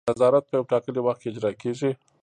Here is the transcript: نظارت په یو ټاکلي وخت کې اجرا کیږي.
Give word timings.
نظارت 0.09 0.43
په 0.47 0.53
یو 0.57 0.69
ټاکلي 0.71 1.01
وخت 1.03 1.19
کې 1.21 1.27
اجرا 1.31 1.51
کیږي. 1.61 1.91